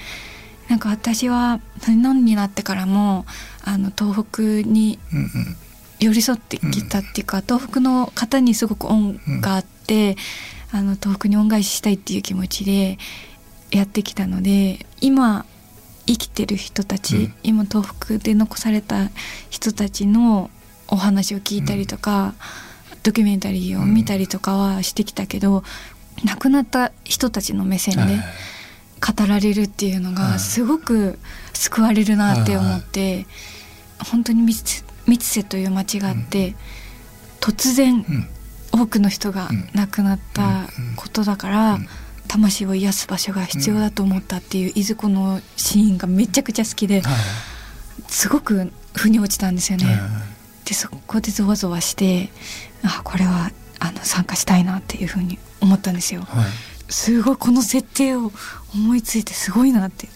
[0.69, 3.27] なんか私は日本になってからも
[3.65, 5.29] あの東北にうんうん。
[6.01, 10.17] 寄り添ってきたっていうか、東北の方にすごく恩があって、
[10.71, 12.99] あの東北に恩返ししたいっていう気持ちで
[13.73, 15.45] やってきたので今
[16.07, 17.35] 生きてる人たち、うん。
[17.43, 19.11] 今東北で残された
[19.51, 20.51] 人たちの
[20.87, 22.35] お話を聞いたりとか、
[23.03, 25.65] ドキュメンタリーを見たりとかはしてきたけど、
[26.25, 28.25] 亡くなった人たちの目線ではい
[28.99, 30.33] 語られるっていうのはい。
[30.33, 31.19] がすごく
[31.55, 33.27] 救われるなって思って、
[34.11, 34.43] 本当に
[35.07, 36.55] 三瀬という町があって、
[37.41, 38.29] 突然うん。
[38.71, 41.89] 多くの人が亡くなったことだから、うん。
[42.29, 47.15] 魂を癒す場所が必要だと思ったっていういずこのシーンがめちゃくちゃ好きではい。
[48.07, 49.87] すごく腑に落ちたんですよね。
[49.87, 49.99] はい。
[50.67, 52.29] でそこでゾワゾワして
[52.83, 56.23] あこれはあの参加したいなっていうふうに思ったんですよ。
[56.23, 56.45] はい
[56.89, 58.33] すごいこの設定を
[58.75, 60.09] 思いついてすごいなって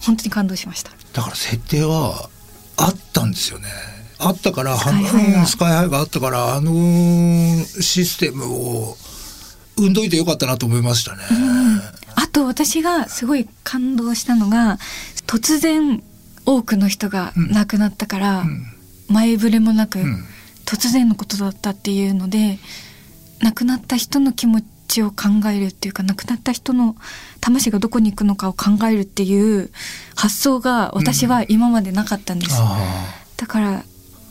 [0.00, 0.90] 本当に感動しました。
[1.12, 2.28] だから設定は
[2.76, 3.68] あったんですよね。
[4.18, 8.96] あったからスカイハイがうんスカイハイがあったからあのーシステムを
[9.76, 11.22] 生んどいてよかったなと思いましたね。
[12.16, 14.78] あと私がすごい感動したのが
[15.26, 16.02] 突然
[16.44, 18.66] 多くの人が亡くなったから、うん
[19.10, 20.24] 前触れもなく、うん
[20.66, 22.58] 突然のことだったっていうので
[23.40, 24.64] 亡くなった人の気持ち
[25.02, 26.96] を考えるっていうか亡くなった人の
[27.40, 29.70] 魂がどこに行くのかを考えるっていう
[30.16, 33.84] 発想が私は今までなかったんです、あだから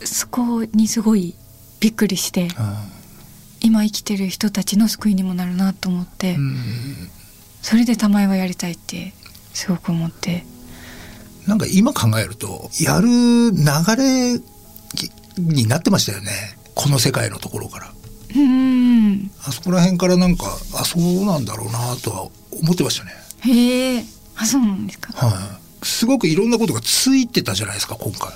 [0.04, 1.34] そこにすごい
[1.80, 2.84] びっくりしてあ。
[3.60, 6.56] 今生きてる人たちの救いにもなるなと思って、うん。
[7.62, 9.12] それで玉井はやりたいって
[9.52, 10.44] すごく思って。
[11.46, 13.08] なんか今考えるとやる
[13.52, 13.56] 流
[13.96, 14.40] れ
[15.38, 16.30] になってましたよね。
[16.74, 17.92] この世界のところから
[18.36, 19.30] うん。
[19.44, 22.28] あそこら辺からなんかあそうなんだろうなとは
[22.62, 23.12] 思ってましたね。
[23.40, 24.04] へえ。
[24.36, 25.12] あそうなんですか。
[25.26, 25.32] は
[25.82, 25.86] い。
[25.86, 28.32] すごくいろんなことがついてたじゃないですか今回。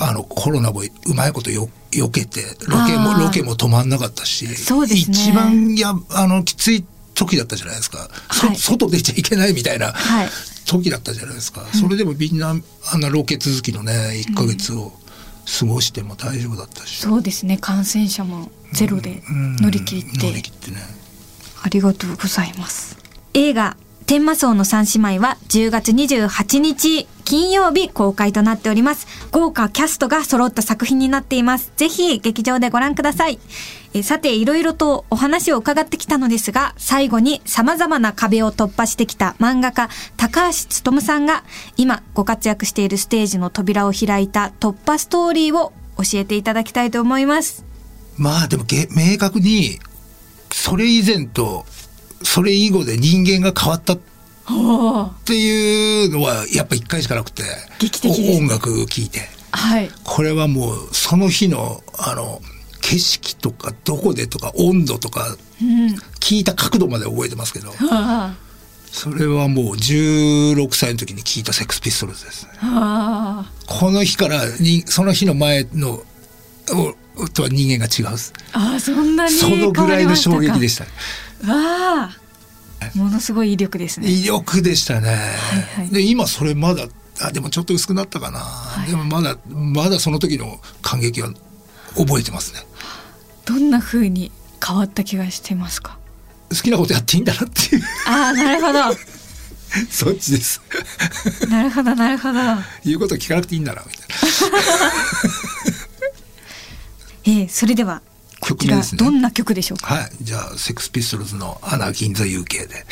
[0.00, 5.16] あのコロナもうまいことよ避けてロケもロケも止まんなかったしそうですね。
[5.16, 8.56] 一番やあのきつい時だったじゃないですか、そはい。
[8.56, 10.28] 外出ちゃいけないみたいなはい。
[10.66, 12.48] 時だったじゃないですか、それでもみんな
[12.92, 14.92] あんなロケ続きのね1ヶ月を
[15.46, 17.56] 過ごしても大丈夫だったし、そうですね。
[17.58, 19.56] 感染者もゼロでうん。
[19.56, 20.78] 乗り切って、乗り切ってね。
[21.62, 22.98] ありがとうございます。
[23.34, 23.76] 映画
[24.06, 29.08] 天魔荘の三姉妹は10月28日金曜日公開となっております。
[29.32, 31.72] 豪華キャストが揃った作品になっています。
[31.76, 33.40] ぜひ劇場でご覧ください。
[33.94, 41.42] えさて、いろいろとお話を伺ってきたのですが、最後に様々な壁を突破してきた漫画家、高橋勉さんが
[41.76, 47.64] 今ご活躍しているステージの扉を開いた突破ストーリーを教えていただきたいと思います。
[48.16, 49.80] まあでも明確に
[50.52, 51.66] それ以前と
[52.22, 53.98] それ以後で人間が変わったっ
[55.24, 57.42] ていうのはやっぱ一回しかなくて
[58.38, 59.20] 音楽聴いて
[59.52, 59.90] はい。
[60.04, 62.40] これはもうその日のあの
[62.82, 65.94] 景色とかどこでとか温度とかうん。
[66.20, 68.36] 聞いた角度まで覚えてますけどあ
[68.86, 73.50] それはもう16歳の時に聞いたセックスピストルズですねあ。
[73.66, 76.02] この日からにその日の前の
[77.18, 78.16] おとは人間が違う
[78.52, 80.90] ああ、そんなにそのぐらいの衝撃でしたた。
[81.44, 82.16] わあ。
[82.94, 84.08] ものすごい威力ですね。
[84.08, 85.16] 威力でしたね、
[85.76, 86.86] はいで今それまだ
[87.20, 88.40] あでもちょっと薄くなったかな、
[88.86, 91.30] いでもまだまだその時の感激は
[91.96, 92.60] 覚えてますね
[93.46, 94.30] どんな風に
[94.64, 95.98] 変わった気がしてますか？
[96.50, 98.80] 好きなことやっていいんだなっていうああ、なるほど。
[99.90, 100.60] そっちです
[101.48, 102.38] なるほど、なるほど。
[102.84, 104.06] 言うこと聞かなくていいんだなみたい
[107.40, 108.00] えー、それでは。
[108.46, 108.96] 曲です。
[108.96, 109.94] どんな曲でしょうか？
[109.94, 112.86] はい、じゃあセックスピストルズのアナギンザユーケーで。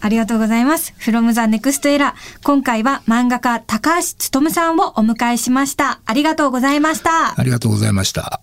[0.00, 0.94] ありがとうございます。
[0.98, 2.14] From the Next Era。
[2.42, 4.06] 今回は漫画家高橋
[4.40, 6.00] 努さんをお迎えしました。
[6.06, 7.38] ありがとうございました。
[7.38, 8.40] ありがとうございました。